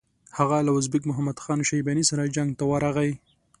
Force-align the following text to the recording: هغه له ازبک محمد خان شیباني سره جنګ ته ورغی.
هغه 0.37 0.57
له 0.65 0.71
ازبک 0.79 1.03
محمد 1.09 1.37
خان 1.43 1.59
شیباني 1.69 2.03
سره 2.11 2.31
جنګ 2.35 2.49
ته 2.57 2.63
ورغی. 2.71 3.11